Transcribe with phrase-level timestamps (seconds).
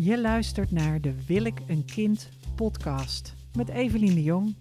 [0.00, 4.56] Je luistert naar de Wil ik een kind podcast met Evelien de Jong.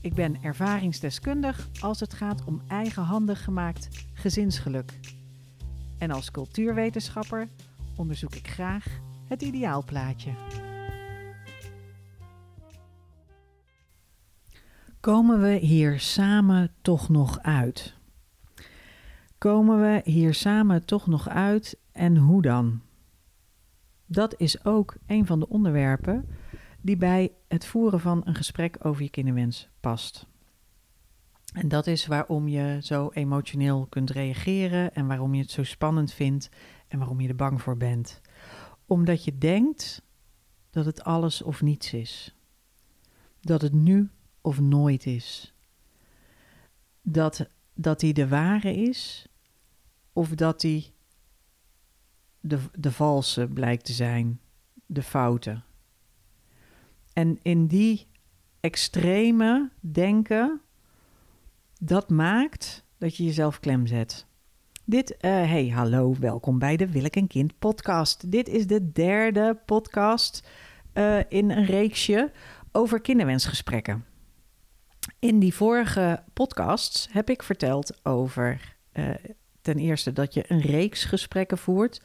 [0.00, 4.98] Ik ben ervaringsdeskundig als het gaat om eigenhandig gemaakt gezinsgeluk.
[5.98, 7.48] En als cultuurwetenschapper
[7.96, 8.86] onderzoek ik graag
[9.28, 10.30] het ideaalplaatje.
[15.00, 17.94] Komen we hier samen toch nog uit?
[19.38, 22.80] Komen we hier samen toch nog uit en hoe dan?
[24.10, 26.28] Dat is ook een van de onderwerpen
[26.80, 30.26] die bij het voeren van een gesprek over je kinderwens past.
[31.52, 36.12] En dat is waarom je zo emotioneel kunt reageren en waarom je het zo spannend
[36.12, 36.48] vindt
[36.88, 38.20] en waarom je er bang voor bent.
[38.86, 40.02] Omdat je denkt
[40.70, 42.34] dat het alles of niets is.
[43.40, 45.54] Dat het nu of nooit is.
[47.02, 49.28] Dat, dat die de ware is
[50.12, 50.92] of dat die
[52.40, 54.40] de, de valse blijkt te zijn,
[54.86, 55.62] de foute.
[57.12, 58.06] En in die
[58.60, 60.60] extreme denken,
[61.80, 64.26] dat maakt dat je jezelf klem zet.
[64.84, 68.30] Dit, uh, hey, hallo, welkom bij de Wil ik een kind podcast.
[68.30, 70.48] Dit is de derde podcast
[70.94, 72.32] uh, in een reeksje
[72.72, 74.04] over kinderwensgesprekken.
[75.18, 79.14] In die vorige podcasts heb ik verteld over uh,
[79.74, 82.00] ten eerste dat je een reeks gesprekken voert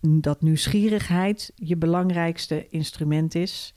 [0.00, 3.74] dat nieuwsgierigheid je belangrijkste instrument is.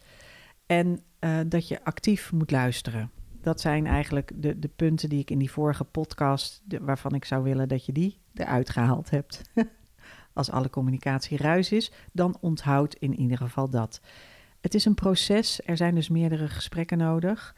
[0.66, 3.12] En uh, dat je actief moet luisteren.
[3.42, 7.44] Dat zijn eigenlijk de, de punten die ik in die vorige podcast, waarvan ik zou
[7.44, 9.42] willen dat je die eruit gehaald hebt.
[10.34, 14.02] Als alle communicatie ruis is, dan onthoud in ieder geval dat.
[14.60, 17.56] Het is een proces, er zijn dus meerdere gesprekken nodig,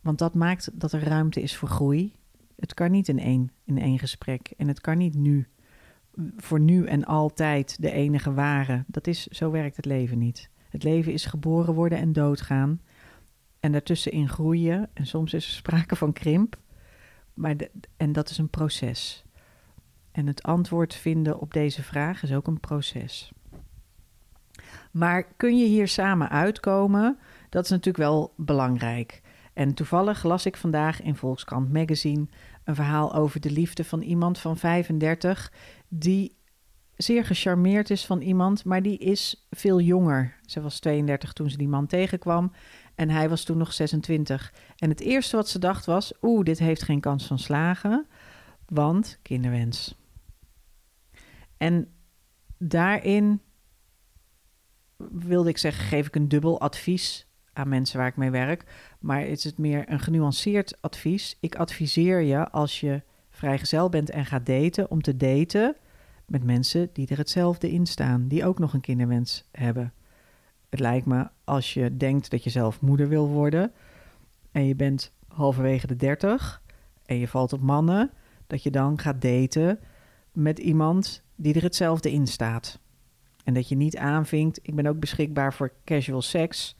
[0.00, 2.20] want dat maakt dat er ruimte is voor groei.
[2.62, 5.48] Het kan niet in één, in één gesprek en het kan niet nu
[6.36, 8.84] voor nu en altijd de enige ware.
[8.86, 10.50] Dat is, zo werkt het leven niet.
[10.68, 12.80] Het leven is geboren worden en doodgaan.
[13.60, 14.90] En daartussenin groeien.
[14.92, 16.58] En soms is er sprake van krimp.
[17.34, 17.56] Maar
[17.96, 19.24] en dat is een proces.
[20.12, 23.32] En het antwoord vinden op deze vraag is ook een proces.
[24.90, 27.18] Maar kun je hier samen uitkomen?
[27.48, 29.21] Dat is natuurlijk wel belangrijk.
[29.52, 32.26] En toevallig las ik vandaag in Volkskrant Magazine
[32.64, 35.52] een verhaal over de liefde van iemand van 35
[35.88, 36.36] die
[36.96, 40.36] zeer gecharmeerd is van iemand, maar die is veel jonger.
[40.46, 42.52] Ze was 32 toen ze die man tegenkwam
[42.94, 44.54] en hij was toen nog 26.
[44.76, 48.06] En het eerste wat ze dacht was: oeh, dit heeft geen kans van slagen,
[48.66, 49.94] want kinderwens.
[51.56, 51.92] En
[52.58, 53.40] daarin
[55.10, 58.64] wilde ik zeggen, geef ik een dubbel advies aan mensen waar ik mee werk.
[58.98, 61.36] Maar is het meer een genuanceerd advies.
[61.40, 65.76] Ik adviseer je als je vrijgezel bent en gaat daten, om te daten
[66.26, 69.92] met mensen die er hetzelfde in staan, die ook nog een kinderwens hebben.
[70.68, 73.72] Het lijkt me als je denkt dat je zelf moeder wil worden
[74.52, 76.62] en je bent halverwege de dertig
[77.06, 78.10] en je valt op mannen,
[78.46, 79.78] dat je dan gaat daten
[80.32, 82.78] met iemand die er hetzelfde in staat.
[83.44, 86.76] En dat je niet aanvinkt, ik ben ook beschikbaar voor casual seks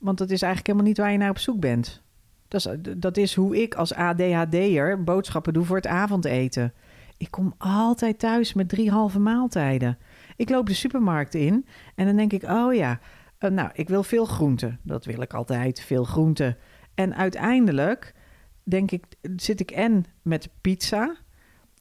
[0.00, 2.02] want dat is eigenlijk helemaal niet waar je naar op zoek bent.
[2.48, 6.72] Dat is, dat is hoe ik als ADHD'er boodschappen doe voor het avondeten.
[7.16, 9.98] Ik kom altijd thuis met drie halve maaltijden.
[10.36, 13.00] Ik loop de supermarkt in en dan denk ik, oh ja,
[13.40, 14.78] uh, nou, ik wil veel groenten.
[14.82, 16.56] Dat wil ik altijd, veel groenten.
[16.94, 18.14] En uiteindelijk
[18.62, 19.04] denk ik,
[19.36, 21.16] zit ik en met pizza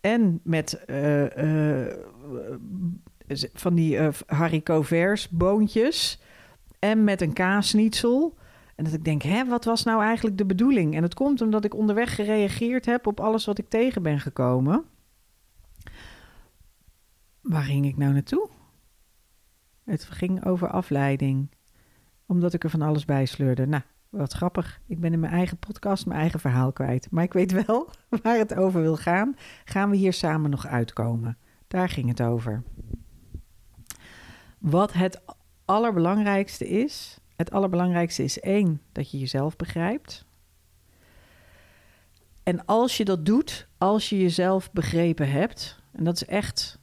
[0.01, 1.94] en met uh, uh,
[3.53, 6.22] van die haricot vers boontjes
[6.79, 8.38] en met een kaasnietsel.
[8.75, 10.95] En dat ik denk, hè, wat was nou eigenlijk de bedoeling?
[10.95, 14.85] En het komt omdat ik onderweg gereageerd heb op alles wat ik tegen ben gekomen.
[17.41, 18.50] Waar ging ik nou naartoe?
[19.84, 21.51] Het ging over afleiding.
[22.25, 23.66] Omdat ik er van alles bij sleurde.
[23.66, 24.81] Nou, wat grappig.
[24.85, 27.07] Ik ben in mijn eigen podcast mijn eigen verhaal kwijt.
[27.12, 27.89] Maar ik weet wel
[28.23, 29.35] waar het over wil gaan.
[29.66, 31.38] Gaan we hier samen nog uitkomen?
[31.68, 32.63] Daar ging het over.
[34.59, 35.21] Wat het
[35.69, 40.25] allerbelangrijkste is, het allerbelangrijkste is één, dat je jezelf begrijpt.
[42.44, 46.80] En als je dat doet, als je jezelf begrepen hebt, en dat is echt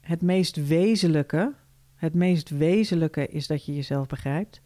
[0.00, 1.54] het meest wezenlijke,
[1.94, 4.60] het meest wezenlijke is dat je jezelf begrijpt.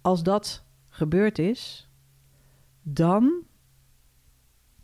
[0.00, 1.88] Als dat gebeurd is,
[2.82, 3.32] dan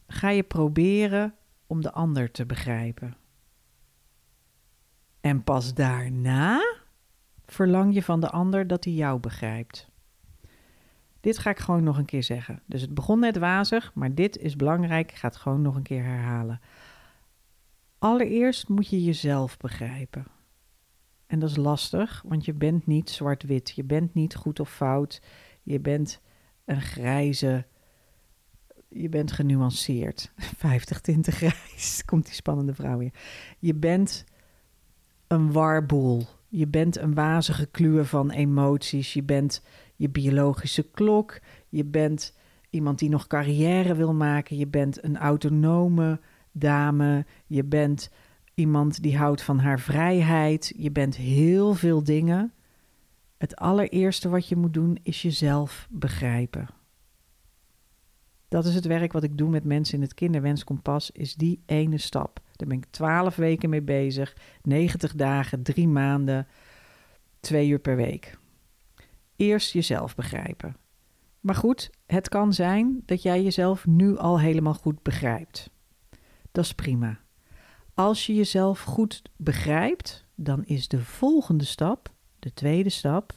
[0.07, 1.35] ga je proberen
[1.67, 3.17] om de ander te begrijpen.
[5.21, 6.79] En pas daarna
[7.53, 9.91] verlang je van de ander dat hij jou begrijpt.
[11.21, 12.63] Dit ga ik gewoon nog een keer zeggen.
[12.67, 15.11] Dus het begon net wazig, maar dit is belangrijk.
[15.11, 16.61] Ik ga het gewoon nog een keer herhalen.
[17.99, 20.27] Allereerst moet je jezelf begrijpen.
[21.27, 23.73] En dat is lastig, want je bent niet zwart-wit.
[23.75, 25.23] Je bent niet goed of fout.
[25.63, 26.21] Je bent
[26.65, 27.67] een grijze.
[28.89, 30.33] Je bent genuanceerd.
[30.57, 32.03] 50 tinten grijs.
[32.07, 33.13] Komt die spannende vrouw weer.
[33.59, 34.25] Je bent
[35.27, 36.27] een warboel.
[36.53, 39.13] Je bent een wazige kluwe van emoties.
[39.13, 39.63] Je bent
[39.97, 41.41] je biologische klok.
[41.69, 42.37] Je bent
[42.71, 44.57] iemand die nog carrière wil maken.
[44.57, 46.21] Je bent een autonome
[46.53, 47.27] dame.
[47.47, 48.11] Je bent
[48.55, 50.73] iemand die houdt van haar vrijheid.
[50.77, 52.53] Je bent heel veel dingen.
[53.37, 56.69] Het allereerste wat je moet doen is jezelf begrijpen.
[58.49, 61.99] Dat is het werk wat ik doe met mensen in het kinderwenskompas, is die ene
[61.99, 62.41] stap.
[62.61, 66.47] Daar ben ik twaalf weken mee bezig, 90 dagen, drie maanden,
[67.41, 68.39] twee uur per week.
[69.37, 70.77] Eerst jezelf begrijpen.
[71.41, 75.71] Maar goed, het kan zijn dat jij jezelf nu al helemaal goed begrijpt.
[76.53, 77.21] Dat is prima.
[77.95, 83.33] Als je jezelf goed begrijpt, dan is de volgende stap, de tweede stap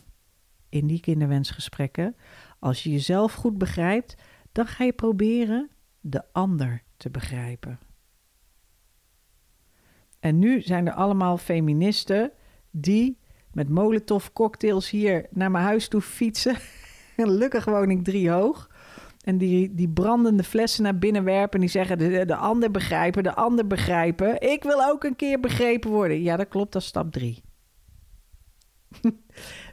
[0.69, 2.15] in die kinderwensgesprekken,
[2.59, 4.15] als je jezelf goed begrijpt,
[4.51, 7.79] dan ga je proberen de ander te begrijpen.
[10.23, 12.31] En nu zijn er allemaal feministen
[12.71, 13.17] die
[13.51, 16.55] met molotov cocktails hier naar mijn huis toe fietsen.
[17.15, 18.69] Gelukkig woon ik drie hoog.
[19.23, 21.53] En die, die brandende flessen naar binnen werpen.
[21.53, 24.41] En die zeggen: de, de ander begrijpen, de ander begrijpen.
[24.41, 26.21] Ik wil ook een keer begrepen worden.
[26.21, 27.43] Ja, dat klopt, dat is stap drie.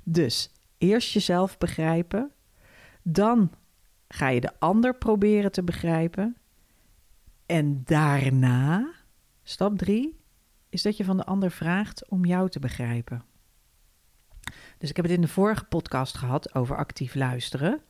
[0.05, 2.33] dus eerst jezelf begrijpen.
[3.03, 3.51] Dan
[4.09, 6.37] ga je de ander proberen te begrijpen.
[7.47, 8.93] En daarna,
[9.43, 10.20] stap drie,
[10.71, 13.25] is dat je van de ander vraagt om jou te begrijpen.
[14.79, 17.81] Dus ik heb het in de vorige podcast gehad over actief luisteren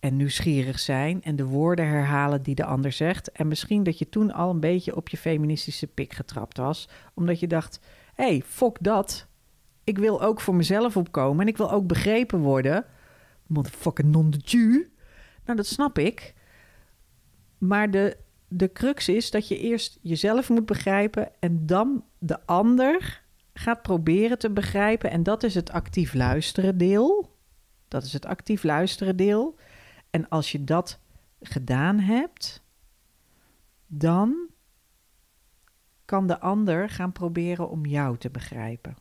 [0.00, 3.32] en nieuwsgierig zijn en de woorden herhalen die de ander zegt.
[3.32, 7.40] En misschien dat je toen al een beetje op je feministische pik getrapt was, omdat
[7.40, 7.80] je dacht:
[8.14, 9.26] hé, hey, fuck dat.
[9.84, 12.84] Ik wil ook voor mezelf opkomen en ik wil ook begrepen worden.
[13.46, 14.88] Motherfucking non de
[15.44, 16.34] Nou, dat snap ik.
[17.58, 18.16] Maar de,
[18.52, 23.22] de crux is dat je eerst jezelf moet begrijpen en dan de ander
[23.54, 25.10] gaat proberen te begrijpen.
[25.10, 27.36] En dat is het actief luisteren deel.
[27.88, 29.58] Dat is het actief luisteren deel.
[30.10, 31.00] En als je dat
[31.40, 32.62] gedaan hebt,
[33.86, 34.48] dan
[36.04, 38.96] kan de ander gaan proberen om jou te begrijpen.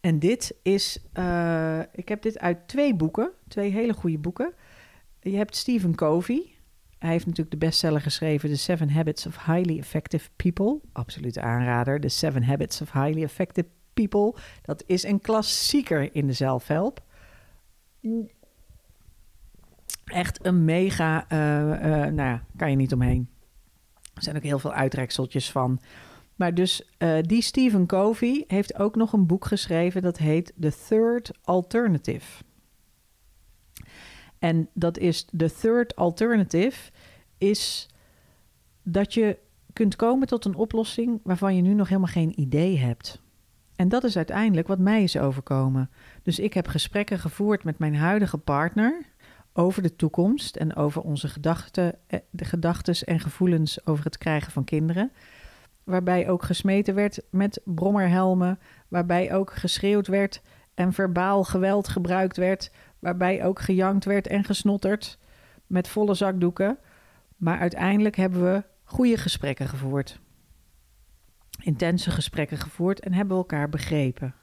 [0.00, 4.54] En dit is, uh, ik heb dit uit twee boeken, twee hele goede boeken.
[5.20, 6.57] Je hebt Stephen Covey.
[6.98, 10.80] Hij heeft natuurlijk de bestseller geschreven, The Seven Habits of Highly Effective People.
[10.92, 14.34] Absoluut aanrader, The Seven Habits of Highly Effective People.
[14.62, 17.06] Dat is een klassieker in de zelfhelp
[20.08, 23.28] echt een mega, uh, uh, nou ja, kan je niet omheen.
[24.14, 25.80] Er zijn ook heel veel uitrekseltjes van.
[26.36, 30.72] Maar dus uh, die Stephen Covey heeft ook nog een boek geschreven dat heet The
[30.88, 32.44] Third Alternative.
[34.38, 36.90] En dat is The Third Alternative
[37.38, 37.88] is
[38.82, 39.38] dat je
[39.72, 43.22] kunt komen tot een oplossing waarvan je nu nog helemaal geen idee hebt.
[43.76, 45.90] En dat is uiteindelijk wat mij is overkomen.
[46.22, 49.02] Dus ik heb gesprekken gevoerd met mijn huidige partner
[49.52, 54.52] over de toekomst en over onze gedachten, eh, de gedachten en gevoelens over het krijgen
[54.52, 55.12] van kinderen.
[55.84, 60.42] Waarbij ook gesmeten werd met brommerhelmen, waarbij ook geschreeuwd werd
[60.74, 65.18] en verbaal geweld gebruikt werd, waarbij ook gejankt werd en gesnotterd
[65.66, 66.78] met volle zakdoeken.
[67.36, 70.20] Maar uiteindelijk hebben we goede gesprekken gevoerd.
[71.62, 74.34] Intense gesprekken gevoerd en hebben elkaar begrepen.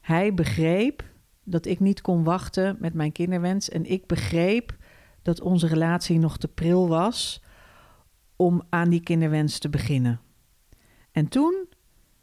[0.00, 1.04] Hij begreep
[1.44, 3.68] dat ik niet kon wachten met mijn kinderwens.
[3.68, 4.76] En ik begreep
[5.22, 7.42] dat onze relatie nog te pril was
[8.36, 10.20] om aan die kinderwens te beginnen.
[11.12, 11.66] En toen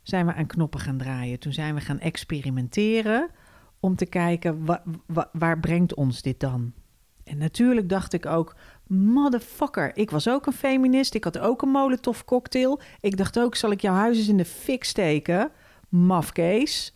[0.02, 1.40] zijn we aan knoppen gaan draaien.
[1.40, 3.30] Toen zijn we gaan experimenteren
[3.84, 4.66] om te kijken
[5.32, 6.74] waar brengt ons dit dan.
[7.24, 8.56] En natuurlijk dacht ik ook,
[8.88, 11.14] motherfucker, ik was ook een feminist.
[11.14, 12.80] Ik had ook een molotov cocktail.
[13.02, 15.52] Ik dacht ook, zal ik jouw huis eens in de fik steken?
[15.90, 16.94] Mafkees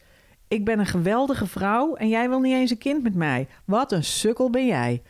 [0.47, 3.47] ik ben een geweldige vrouw en jij wil niet eens een kind met mij.
[3.65, 5.01] Wat een sukkel ben jij.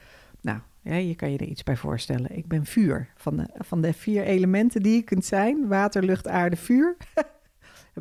[0.42, 2.38] Nou, je kan je er iets bij voorstellen.
[2.38, 3.10] Ik ben vuur.
[3.16, 6.98] Van de, van de vier elementen die je kunt zijn, water, lucht, aarde, vuur.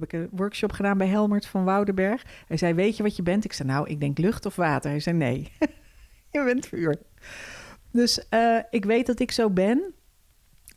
[0.01, 2.25] heb ik een workshop gedaan bij Helmert van Woudenberg.
[2.47, 3.45] Hij zei, weet je wat je bent?
[3.45, 4.91] Ik zei, nou, ik denk lucht of water.
[4.91, 5.53] Hij zei, nee,
[6.33, 6.97] je bent vuur.
[7.91, 9.95] Dus uh, ik weet dat ik zo ben.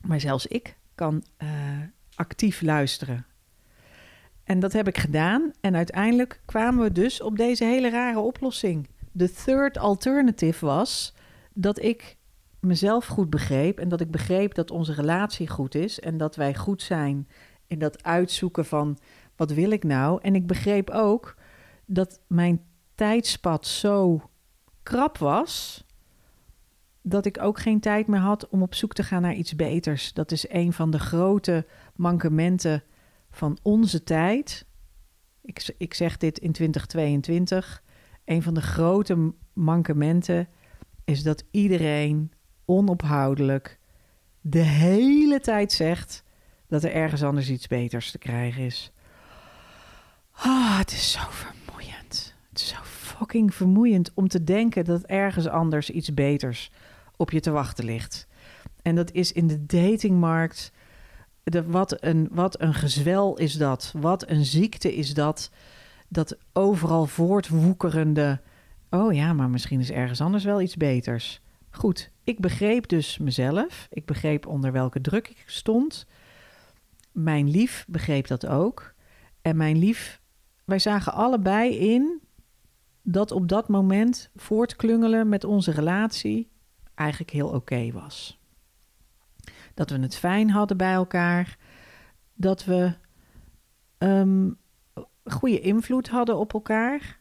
[0.01, 1.49] Maar zelfs ik kan uh,
[2.15, 3.25] actief luisteren
[4.49, 5.51] en dat heb ik gedaan.
[5.61, 8.87] En uiteindelijk kwamen we dus op deze hele rare oplossing.
[9.11, 11.13] De third alternative was
[11.53, 12.17] dat ik
[12.59, 16.55] mezelf goed begreep en dat ik begreep dat onze relatie goed is en dat wij
[16.55, 17.27] goed zijn
[17.69, 18.97] in dat uitzoeken van
[19.35, 20.19] wat wil ik nou?
[20.21, 21.35] En ik begreep ook
[21.85, 22.61] dat mijn
[22.95, 24.29] tijdspad zo
[24.83, 25.85] krap was
[27.01, 30.13] dat ik ook geen tijd meer had om op zoek te gaan naar iets beters.
[30.13, 32.83] Dat is een van de grote mankementen
[33.31, 34.65] van onze tijd.
[35.41, 37.83] Ik, ik zeg dit in 2022.
[38.25, 40.47] Een van de grote mankementen
[41.03, 42.31] is dat iedereen
[42.65, 43.79] onophoudelijk
[44.41, 46.23] de hele tijd zegt
[46.69, 48.91] dat er ergens anders iets beters te krijgen is.
[50.31, 52.35] Ah, het is zo vermoeiend.
[52.49, 56.71] Het is zo fucking vermoeiend om te denken dat ergens anders iets beters
[57.15, 58.27] op je te wachten ligt.
[58.81, 60.71] En dat is in de datingmarkt.
[61.43, 63.93] De, wat, een, wat een gezwel is dat.
[63.97, 65.51] Wat een ziekte is dat.
[66.07, 68.41] Dat overal voortwoekerende.
[68.89, 71.41] Oh ja, maar misschien is ergens anders wel iets beters.
[71.69, 73.87] Goed, ik begreep dus mezelf.
[73.89, 76.05] Ik begreep onder welke druk ik stond.
[77.11, 78.93] Mijn lief begreep dat ook.
[79.41, 80.21] En mijn lief,
[80.65, 82.21] wij zagen allebei in
[83.01, 86.51] dat op dat moment voortklungelen met onze relatie
[86.95, 88.39] eigenlijk heel oké was.
[89.73, 91.57] Dat we het fijn hadden bij elkaar.
[92.33, 92.93] Dat we
[93.97, 94.57] um,
[95.23, 97.19] goede invloed hadden op elkaar.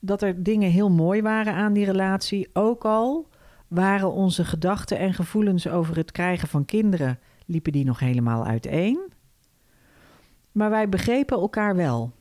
[0.00, 2.50] Dat er dingen heel mooi waren aan die relatie.
[2.52, 3.28] Ook al
[3.68, 9.12] waren onze gedachten en gevoelens over het krijgen van kinderen, liepen die nog helemaal uiteen.
[10.52, 12.12] Maar wij begrepen elkaar wel.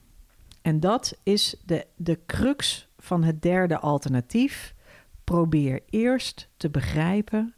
[0.62, 4.76] En dat is de, de crux van het derde alternatief.
[5.24, 7.54] Probeer eerst te begrijpen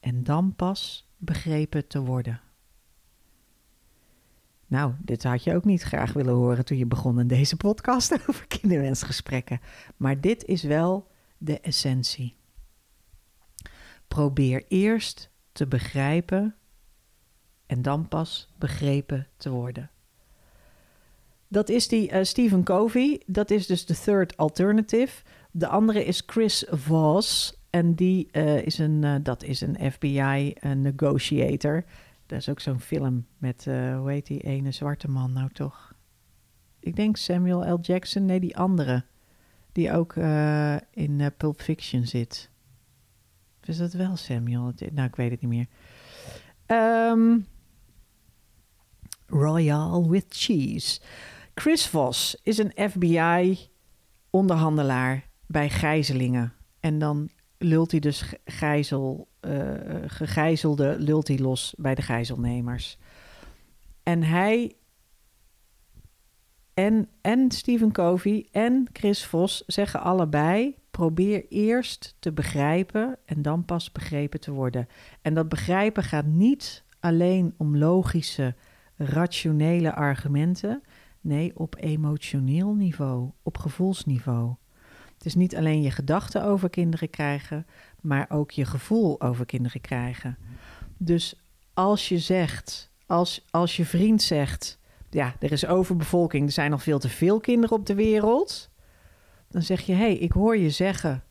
[0.00, 2.40] en dan pas begrepen te worden.
[4.66, 8.12] Nou, dit had je ook niet graag willen horen toen je begon in deze podcast
[8.28, 9.60] over kinderwensgesprekken.
[9.96, 12.36] Maar dit is wel de essentie.
[14.08, 16.54] Probeer eerst te begrijpen
[17.66, 19.90] en dan pas begrepen te worden.
[21.48, 23.22] Dat is die uh, Stephen Covey.
[23.26, 25.22] Dat is dus de third alternative.
[25.50, 27.58] De andere is Chris Voss.
[27.70, 31.84] En die uh, is een, uh, dat is een FBI negotiator.
[32.26, 35.94] Dat is ook zo'n film met, hoe heet die ene zwarte man nou toch?
[36.80, 37.78] Ik denk Samuel L.
[37.80, 38.24] Jackson.
[38.24, 39.04] Nee, die andere.
[39.72, 40.16] Die ook
[40.90, 42.50] in Pulp Fiction zit.
[43.64, 44.72] Is dat wel Samuel?
[44.92, 45.66] Nou, ik weet het niet meer.
[47.10, 47.46] Um,
[49.26, 51.00] Royal with Cheese.
[51.54, 56.52] Chris Voss is een FBI-onderhandelaar bij gijzelingen.
[56.80, 59.72] En dan lult hij dus gijzel, uh,
[60.06, 62.98] gegijzelde lult hij los bij de gijzelnemers.
[64.02, 64.76] En hij
[66.76, 73.64] en, en Stephen Covey en Chris Vos zeggen allebei: probeer eerst te begrijpen en dan
[73.64, 74.88] pas begrepen te worden.
[75.22, 78.54] En dat begrijpen gaat niet alleen om logische,
[78.96, 80.82] rationele argumenten.
[81.20, 84.54] Nee, op emotioneel niveau, op gevoelsniveau.
[85.14, 87.66] Het is niet alleen je gedachten over kinderen krijgen,
[88.00, 90.38] maar ook je gevoel over kinderen krijgen.
[90.96, 91.40] Dus
[91.74, 94.78] als je zegt, als, als je vriend zegt,
[95.10, 98.70] ja, er is overbevolking, er zijn nog veel te veel kinderen op de wereld,
[99.48, 101.24] dan zeg je, hé, hey, ik hoor je zeggen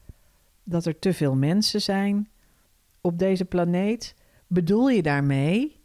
[0.64, 2.30] dat er te veel mensen zijn
[3.02, 4.16] op deze planeet.
[4.48, 5.80] Bedoel je daarmee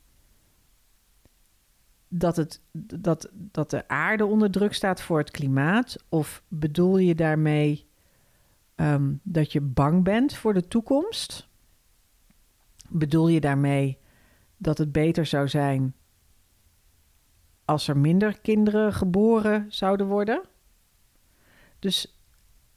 [2.12, 5.96] dat, het, dat, dat de aarde onder druk staat voor het klimaat?
[6.08, 7.88] Of bedoel je daarmee
[8.76, 11.48] um, dat je bang bent voor de toekomst?
[12.88, 13.98] Bedoel je daarmee
[14.56, 15.94] dat het beter zou zijn
[17.64, 20.42] als er minder kinderen geboren zouden worden?
[21.78, 22.18] Dus,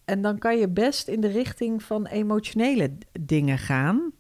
[0.06, 4.13] en dan kan je best in de richting van emotionele dingen gaan.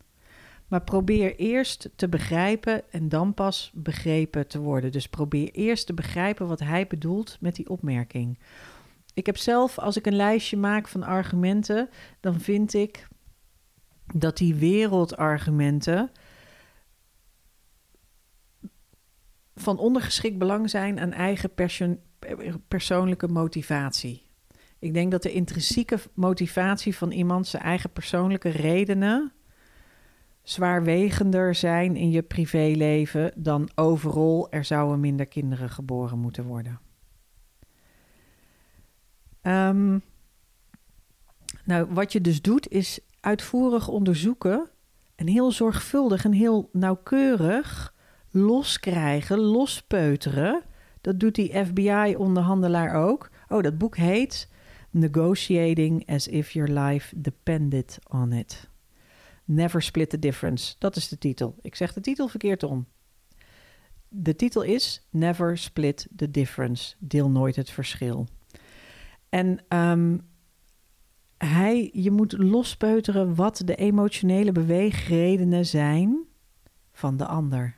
[0.67, 4.91] Maar probeer eerst te begrijpen en dan pas begrepen te worden.
[4.91, 8.39] Dus probeer eerst te begrijpen wat hij bedoelt met die opmerking.
[9.13, 11.89] Ik heb zelf, als ik een lijstje maak van argumenten,
[12.19, 13.07] dan vind ik
[14.13, 16.11] dat die wereldargumenten
[19.55, 21.51] van ondergeschikt belang zijn aan eigen
[22.67, 24.25] persoonlijke motivatie.
[24.79, 29.31] Ik denk dat de intrinsieke motivatie van iemand zijn eigen persoonlijke redenen
[30.43, 36.79] zwaarwegender zijn in je privéleven dan overal er zouden minder kinderen geboren moeten worden.
[39.41, 40.01] Um,
[41.65, 44.69] nou, wat je dus doet is uitvoerig onderzoeken
[45.15, 47.93] en heel zorgvuldig en heel nauwkeurig
[48.31, 50.63] loskrijgen, lospeuteren.
[51.01, 53.29] Dat doet die FBI-onderhandelaar ook.
[53.49, 54.51] Oh, dat boek heet
[54.89, 58.69] Negotiating as if your life depended on it.
[59.45, 60.75] Never Split the Difference.
[60.79, 61.55] Dat is de titel.
[61.61, 62.85] Ik zeg de titel verkeerd om.
[64.07, 66.95] de titel is Never Split the Difference.
[66.99, 68.27] Deel nooit het verschil.
[69.29, 70.17] En ehm,
[71.37, 76.23] hij, je moet lospeuteren wat de emotionele beweegredenen zijn
[76.91, 77.75] van de ander.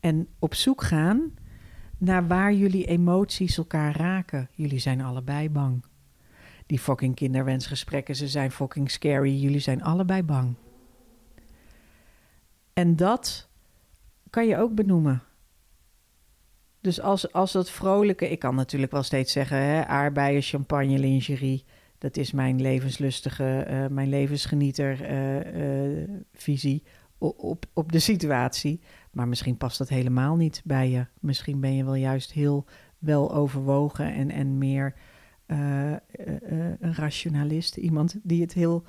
[0.00, 1.34] En op zoek gaan
[1.98, 4.48] naar waar jullie emoties elkaar raken.
[4.52, 5.84] Jullie zijn allebei bang.
[6.70, 9.32] Die fucking kinderwensgesprekken, ze zijn fucking scary.
[9.32, 10.54] Jullie zijn allebei bang.
[12.72, 13.48] En dat
[14.30, 15.22] kan je ook benoemen.
[16.80, 21.64] Dus als, als dat vrolijke, ik kan natuurlijk wel steeds zeggen, hè, aardbeien, champagne, lingerie.
[21.98, 26.82] Dat is mijn levenslustige, uh, mijn levensgenieter uh, uh, visie
[27.18, 28.80] op, op de situatie.
[29.12, 31.06] Maar misschien past dat helemaal niet bij je.
[31.20, 32.64] Misschien ben je wel juist heel
[32.98, 34.94] wel overwogen en, en meer
[35.50, 37.76] een rationalist.
[37.76, 38.84] Iemand die het heel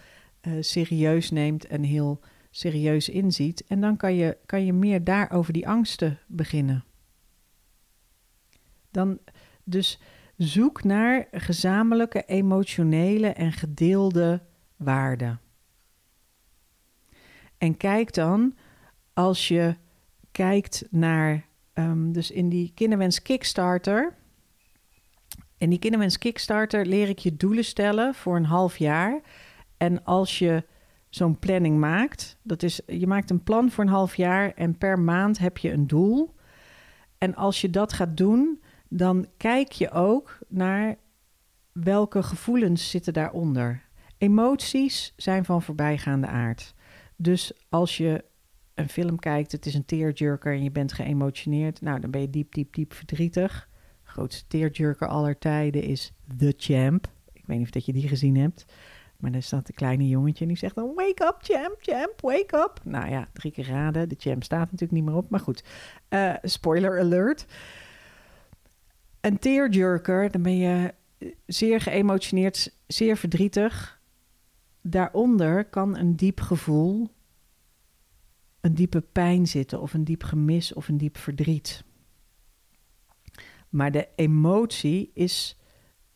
[0.60, 3.64] serieus neemt en heel serieus inziet.
[3.68, 6.84] En dan kan je, kan je meer daarover die angsten beginnen.
[8.92, 9.20] Dan
[9.64, 10.00] dus
[10.38, 14.42] zoek naar gezamenlijke emotionele en gedeelde
[14.76, 15.40] waarden.
[17.58, 18.56] En kijk dan,
[19.14, 19.76] als je
[20.32, 24.16] kijkt naar, um, dus in die kinderwens Kickstarter.
[25.62, 29.22] In die kinderwens Kickstarter leer ik je doelen stellen voor een half jaar.
[29.78, 30.64] En als je
[31.10, 32.38] zo'n planning maakt.
[32.44, 35.72] Dat is, je maakt een plan voor een half jaar en per maand heb je
[35.72, 36.36] een doel.
[37.18, 40.96] En als je dat gaat doen, dan kijk je ook naar
[41.72, 43.84] welke gevoelens zitten daaronder.
[44.18, 46.74] Emoties zijn van voorbijgaande aard.
[47.16, 48.26] Dus als je
[48.74, 52.30] een film kijkt, het is een tearjerker en je bent geëmotioneerd, nou dan ben je
[52.30, 53.70] diep, diep, diep verdrietig.
[54.12, 57.08] Grootste tearjerker aller tijden is The Champ.
[57.34, 58.66] Ik weet niet of dat je die gezien hebt.
[59.18, 60.94] Maar dan staat een kleine jongetje en die zegt dan...
[60.96, 62.80] Wake up, champ, champ, wake up.
[62.84, 64.10] Nou ja, drie keer raden.
[64.10, 65.30] De champ staat natuurlijk niet meer op.
[65.30, 65.64] Maar goed,
[66.10, 67.46] uh, spoiler alert.
[69.22, 70.94] Een tearjerker, dan ben je
[71.46, 74.02] zeer geëmotioneerd, zeer verdrietig.
[74.82, 77.10] Daaronder kan een diep gevoel,
[78.62, 79.82] een diepe pijn zitten...
[79.82, 81.84] of een diep gemis of een diep verdriet.
[83.72, 85.56] Maar de emotie is...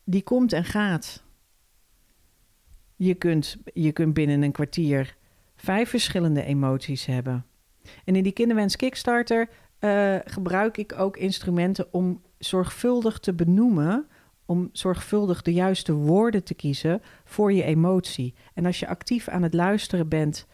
[0.04, 1.24] Die komt en gaat
[2.96, 5.16] je kunt, je kunt binnen een kwartier
[5.56, 7.46] vijf verschillende emoties hebben.
[8.04, 9.48] En in die kinderwens Kickstarter
[9.80, 14.06] uh, gebruik ik ook instrumenten om zorgvuldig te benoemen,
[14.44, 18.34] om zorgvuldig de juiste woorden te kiezen voor je emotie.
[18.54, 20.46] En als je actief aan het luisteren bent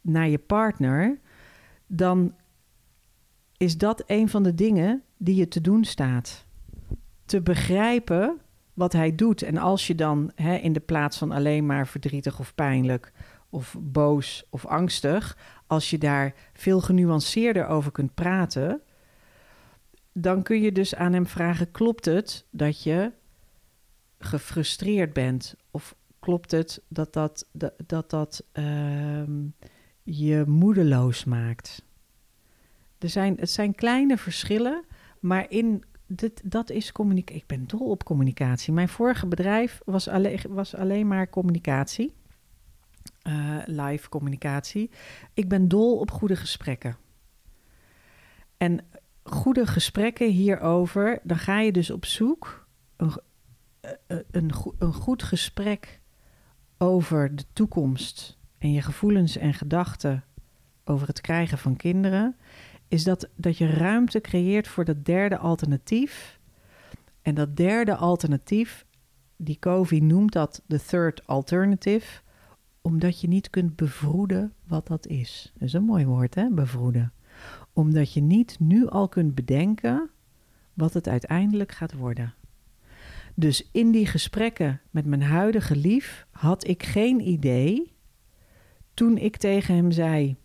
[0.00, 1.18] naar je partner,
[1.86, 2.34] dan
[3.56, 6.46] is dat een van de dingen die je te doen staat.
[7.30, 8.40] Te begrijpen
[8.74, 9.42] wat hij doet.
[9.42, 13.12] En als je dan hè, in de plaats van alleen maar verdrietig of pijnlijk
[13.50, 18.80] of boos of angstig, als je daar veel genuanceerder over kunt praten,
[20.12, 23.12] dan kun je dus aan hem vragen: klopt het dat je
[24.18, 25.54] gefrustreerd bent?
[25.70, 29.22] Of klopt het dat dat, dat, dat, dat uh,
[30.02, 31.82] je moedeloos maakt?
[32.98, 34.84] Er zijn, het zijn kleine verschillen,
[35.20, 37.40] maar in dit, dat is communicatie.
[37.40, 38.72] Ik ben dol op communicatie.
[38.72, 42.14] Mijn vorige bedrijf was alleen, was alleen maar communicatie.
[43.28, 44.90] Uh, live communicatie.
[45.34, 46.96] Ik ben dol op goede gesprekken.
[48.56, 48.80] En
[49.22, 52.66] goede gesprekken hierover, dan ga je dus op zoek.
[52.96, 53.12] Een,
[53.80, 56.00] eh, eh, een, een goed gesprek
[56.78, 60.24] over de toekomst en je gevoelens en gedachten
[60.84, 62.36] over het krijgen van kinderen
[62.90, 66.38] is dat, dat je ruimte creëert voor dat derde alternatief.
[67.22, 68.86] En dat derde alternatief,
[69.36, 72.20] die Covey noemt dat de third alternative,
[72.80, 75.50] omdat je niet kunt bevroeden wat dat is.
[75.52, 76.48] Dat is een mooi woord, hè?
[76.50, 77.12] Bevroeden.
[77.72, 80.10] Omdat je niet nu al kunt bedenken
[80.74, 82.34] wat het uiteindelijk gaat worden.
[83.34, 87.92] Dus in die gesprekken met mijn huidige lief had ik geen idee.
[88.94, 90.36] Toen ik tegen hem zei: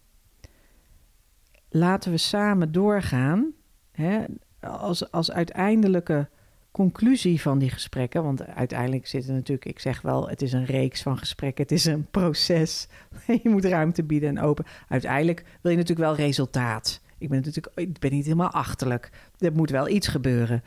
[1.75, 3.51] laten we samen doorgaan.
[3.91, 4.23] Hè,
[4.59, 6.29] als, als uiteindelijke
[6.71, 8.23] conclusie van die gesprekken.
[8.23, 11.63] Want uiteindelijk zit er natuurlijk, ik zeg wel, het is een reeks van gesprekken.
[11.63, 12.87] Het is een proces.
[13.43, 14.65] je moet ruimte bieden en open.
[14.87, 17.01] Uiteindelijk wil je natuurlijk wel resultaat.
[17.17, 19.09] Ik ben natuurlijk ik ben niet helemaal achterlijk.
[19.37, 20.63] Er moet wel iets gebeuren.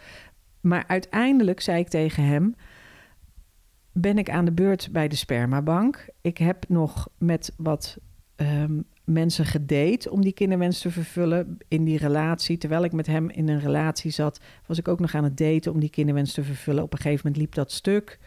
[0.60, 2.54] Maar uiteindelijk zei ik tegen hem:
[3.92, 6.08] ben ik aan de beurt bij de spermabank.
[6.20, 7.98] Ik heb nog met wat
[8.36, 12.58] um, mensen gedate om die kinderwens te vervullen in die relatie.
[12.58, 15.72] Terwijl ik met hem in een relatie zat, was ik ook nog aan het daten
[15.72, 16.82] om die kinderwens te vervullen.
[16.82, 18.18] Op een gegeven moment liep dat stuk.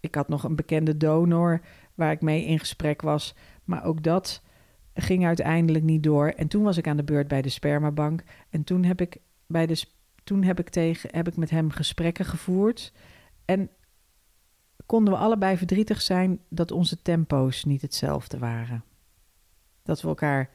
[0.00, 1.60] Ik had nog een bekende donor
[1.94, 3.34] waar ik mee in gesprek was.
[3.64, 4.42] Maar ook dat
[4.94, 6.28] ging uiteindelijk niet door.
[6.28, 8.22] En toen was ik aan de beurt bij de spermabank.
[8.50, 9.84] En toen heb ik, bij de,
[10.24, 12.92] toen heb ik, tegen, heb ik met hem gesprekken gevoerd.
[13.44, 13.70] En
[14.86, 18.84] konden we allebei verdrietig zijn dat onze tempo's niet hetzelfde waren.
[19.82, 20.50] Dat we elkaar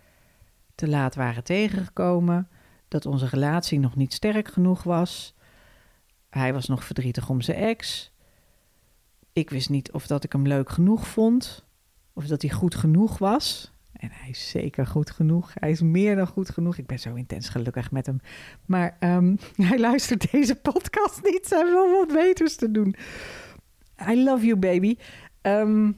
[0.75, 2.49] te laat waren tegengekomen,
[2.87, 5.35] dat onze relatie nog niet sterk genoeg was.
[6.29, 8.11] Hij was nog verdrietig om zijn ex.
[9.33, 11.65] Ik wist niet of dat ik hem leuk genoeg vond,
[12.13, 13.71] of dat hij goed genoeg was.
[13.91, 15.51] En hij is zeker goed genoeg.
[15.53, 16.77] Hij is meer dan goed genoeg.
[16.77, 18.19] Ik ben zo intens gelukkig met hem.
[18.65, 19.35] Maar ehm,
[19.69, 21.49] hij luistert deze podcast niet.
[21.49, 22.95] Hij wil wat beters te doen.
[24.09, 24.97] I love you, baby.
[25.41, 25.91] Ehm,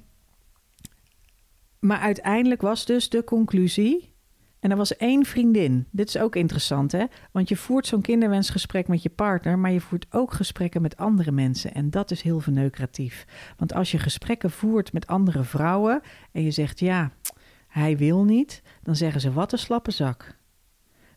[1.79, 4.13] maar uiteindelijk was dus de conclusie.
[4.59, 5.87] En er was één vriendin.
[5.91, 7.05] Dit is ook interessant, hè?
[7.31, 11.31] Want je voert zo'n kinderwensgesprek met je partner, maar je voert ook gesprekken met andere
[11.31, 11.73] mensen.
[11.73, 13.25] En dat is heel verneukeratief.
[13.57, 17.11] Want als je gesprekken voert met andere vrouwen en je zegt ja,
[17.67, 20.37] hij wil niet, dan zeggen ze wat een slappe zak.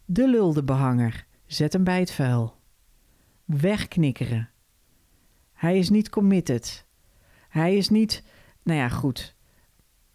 [0.04, 2.56] De lulde behanger, zet hem bij het vuil.
[3.44, 4.50] Wegknikkeren.
[5.52, 6.86] Hij is niet committed.
[7.48, 8.22] Hij is niet,
[8.62, 9.34] nou ja, goed.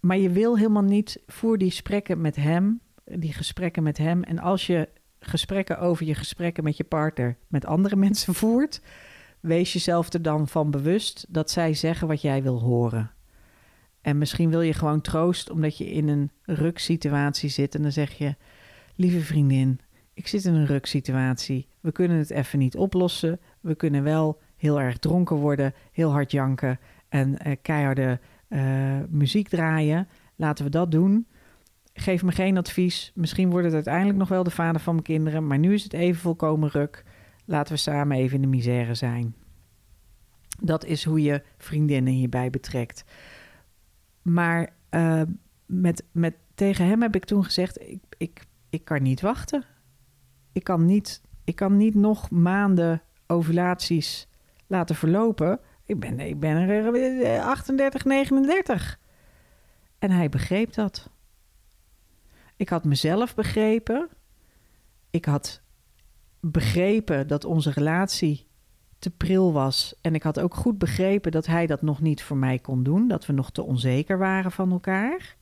[0.08, 4.24] Maar je wil helemaal niet voor die gesprekken met hem, die gesprekken met hem.
[4.24, 4.89] En als je
[5.20, 8.82] gesprekken over je gesprekken met je partner met andere mensen voert,
[9.39, 13.12] wees jezelf er dan van bewust dat zij zeggen wat jij wil horen.
[14.02, 18.12] En misschien wil je gewoon troost omdat je in een ruksituatie zit en dan zeg
[18.12, 18.36] je:
[18.96, 19.80] Lieve vriendin,
[20.13, 21.67] ik zit in een ruksituatie.
[21.80, 23.39] We kunnen het even niet oplossen.
[23.62, 29.48] We kunnen wel heel erg dronken worden, heel hard janken en uh, keiharde uh, muziek
[29.48, 30.08] draaien.
[30.36, 31.28] Laten we dat doen.
[31.94, 33.12] Geef me geen advies.
[33.16, 35.94] Misschien wordt het uiteindelijk nog wel de vader van mijn kinderen, maar nu is het
[35.94, 37.04] even volkomen ruk.
[37.46, 39.36] Laten we samen even in de misère zijn.
[40.62, 43.04] Dat is hoe je vriendinnen hierbij betrekt.
[44.22, 45.22] Maar uh,
[45.66, 49.64] met, met, tegen hem heb ik toen gezegd: ik, ik, ik kan niet wachten.
[50.52, 54.28] Ik kan niet, ik kan niet nog maanden ovulaties
[54.68, 55.60] laten verlopen.
[55.88, 59.00] Ik ben, ik ben er 38, eh, 39.
[60.00, 61.10] En hij begreep dat.
[62.56, 64.10] Ik had mezelf begrepen.
[65.10, 65.62] Ik had
[66.39, 68.47] begrepen dat onze relatie
[69.00, 69.95] te pril was.
[70.02, 73.08] En ik had ook goed begrepen dat hij dat nog niet voor mij kon doen.
[73.08, 75.36] Dat we nog te onzeker waren van elkaar.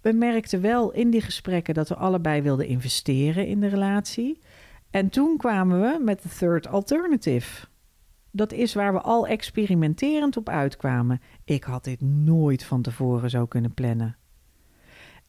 [0.00, 4.40] We merkten wel in die gesprekken dat we allebei wilden investeren in de relatie.
[4.90, 7.66] En toen kwamen we met de third alternative.
[8.30, 11.20] Dat is waar we al experimenterend op uitkwamen.
[11.44, 14.16] Ik had dit nooit van tevoren zo kunnen plannen.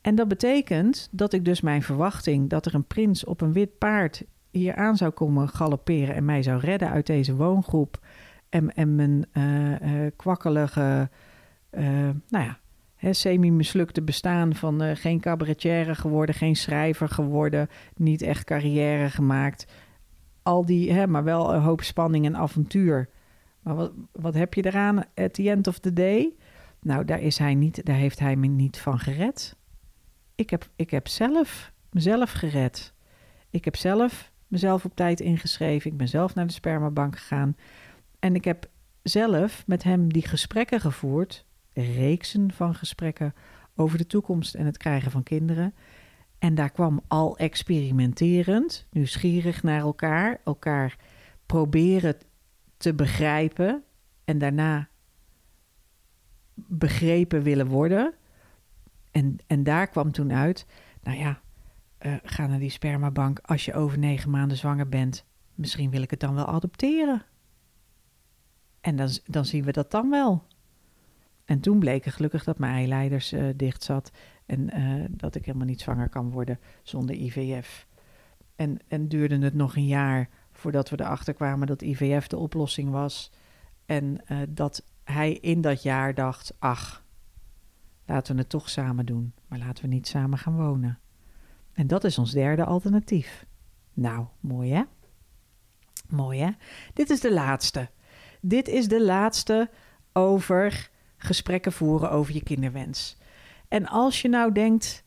[0.01, 3.77] En dat betekent dat ik dus mijn verwachting dat er een prins op een wit
[3.77, 7.99] paard hier aan zou komen galopperen en mij zou redden uit deze woongroep
[8.49, 11.09] en, en mijn uh, uh, kwakkelige,
[11.71, 12.57] uh, nou ja,
[13.11, 19.65] semi-mislukte bestaan van geen cabaretière geworden, geen schrijver geworden, niet echt carrière gemaakt,
[20.43, 23.09] al die, hè, maar wel een hoop spanning en avontuur.
[23.61, 26.35] Maar wat, wat heb je eraan at the end of the day?
[26.79, 29.55] Nou, daar, is hij niet, daar heeft hij me niet van gered.
[30.35, 32.93] Ik heb, ik heb zelf mezelf gered.
[33.49, 35.91] Ik heb zelf mezelf op tijd ingeschreven.
[35.91, 37.55] Ik ben zelf naar de spermabank gegaan.
[38.19, 38.69] En ik heb
[39.03, 43.33] zelf met hem die gesprekken gevoerd, reeksen van gesprekken
[43.75, 45.73] over de toekomst en het krijgen van kinderen.
[46.41, 50.97] En daar kwam al experimenterend, nieuwsgierig naar elkaar, elkaar
[51.45, 52.15] proberen
[52.77, 53.83] te begrijpen
[54.25, 54.89] en daarna
[56.53, 58.13] begrepen willen worden.
[59.11, 60.65] En, en daar kwam toen uit,
[61.03, 61.41] nou ja,
[62.01, 65.25] uh, ga naar die spermabank als je over negen maanden zwanger bent.
[65.55, 67.25] Misschien wil ik het dan wel adopteren.
[68.79, 70.47] En dan, dan zien we dat dan wel.
[71.45, 74.11] En toen bleek gelukkig dat mijn eileiders uh, dicht zat
[74.51, 77.87] en uh, dat ik helemaal niet zwanger kan worden zonder IVF.
[78.55, 82.89] En, en duurde het nog een jaar voordat we erachter kwamen dat IVF de oplossing
[82.89, 83.31] was.
[83.85, 87.03] En uh, dat hij in dat jaar dacht: ach,
[88.05, 90.99] laten we het toch samen doen, maar laten we niet samen gaan wonen.
[91.73, 93.45] En dat is ons derde alternatief.
[93.93, 94.83] Nou, mooi hè?
[96.09, 96.49] Mooi hè?
[96.93, 97.89] Dit is de laatste.
[98.41, 99.69] Dit is de laatste
[100.13, 103.19] over gesprekken voeren over je kinderwens.
[103.71, 105.03] En als je nou denkt,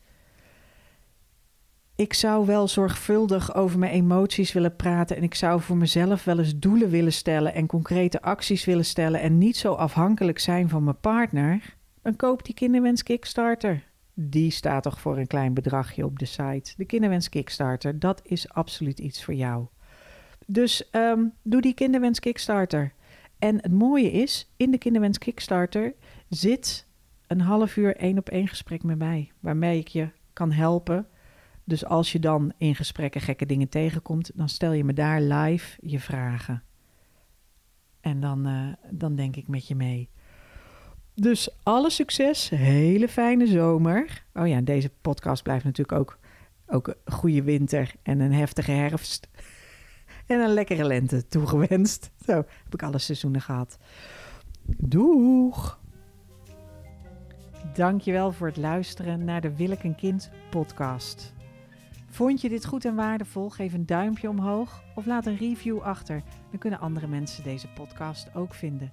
[1.95, 6.39] ik zou wel zorgvuldig over mijn emoties willen praten en ik zou voor mezelf wel
[6.39, 10.83] eens doelen willen stellen en concrete acties willen stellen en niet zo afhankelijk zijn van
[10.83, 13.83] mijn partner, dan koop die kinderwens Kickstarter.
[14.13, 16.73] Die staat toch voor een klein bedragje op de site.
[16.77, 19.65] De kinderwens Kickstarter, dat is absoluut iets voor jou.
[20.45, 22.93] Dus um, doe die kinderwens Kickstarter.
[23.39, 25.93] En het mooie is, in de kinderwens Kickstarter
[26.29, 26.84] zit
[27.27, 29.31] een half uur één op één gesprek met mij.
[29.39, 31.07] Waarmee ik je kan helpen.
[31.63, 35.77] Dus als je dan in gesprekken gekke dingen tegenkomt, dan stel je me daar live
[35.81, 36.63] je vragen.
[38.01, 40.09] En dan, uh, dan denk ik met je mee.
[41.13, 44.23] Dus alle succes, hele fijne zomer.
[44.33, 46.19] Oh ja, deze podcast blijft natuurlijk ook,
[46.67, 49.27] ook een goede winter en een heftige herfst.
[50.25, 52.11] En een lekkere lente toegewenst.
[52.25, 53.77] Zo heb ik alle seizoenen gehad.
[54.77, 55.79] Doeg!
[57.73, 61.33] Dankjewel voor het luisteren naar de Wil ik een kind podcast.
[62.09, 63.49] Vond je dit goed en waardevol?
[63.49, 66.23] Geef een duimpje omhoog of laat een review achter.
[66.49, 68.91] Dan kunnen andere mensen deze podcast ook vinden.